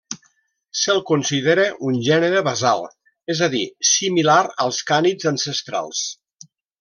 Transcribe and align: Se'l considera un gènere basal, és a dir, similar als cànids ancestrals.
Se'l 0.83 1.01
considera 1.09 1.65
un 1.91 1.99
gènere 2.07 2.41
basal, 2.49 2.81
és 3.37 3.41
a 3.49 3.53
dir, 3.57 3.63
similar 3.93 4.39
als 4.65 4.81
cànids 4.93 5.29
ancestrals. 5.37 6.03